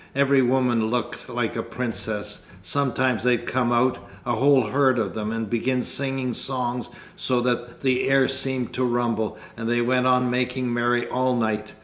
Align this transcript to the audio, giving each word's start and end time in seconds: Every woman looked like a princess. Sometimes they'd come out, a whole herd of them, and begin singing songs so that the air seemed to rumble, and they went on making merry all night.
Every 0.15 0.41
woman 0.41 0.89
looked 0.89 1.29
like 1.29 1.55
a 1.55 1.61
princess. 1.61 2.43
Sometimes 2.63 3.21
they'd 3.21 3.45
come 3.45 3.71
out, 3.71 3.99
a 4.25 4.31
whole 4.33 4.65
herd 4.71 4.97
of 4.97 5.13
them, 5.13 5.31
and 5.31 5.47
begin 5.47 5.83
singing 5.83 6.33
songs 6.33 6.89
so 7.15 7.39
that 7.41 7.81
the 7.81 8.09
air 8.09 8.27
seemed 8.27 8.73
to 8.73 8.83
rumble, 8.83 9.37
and 9.55 9.69
they 9.69 9.81
went 9.81 10.07
on 10.07 10.31
making 10.31 10.73
merry 10.73 11.07
all 11.07 11.35
night. 11.35 11.75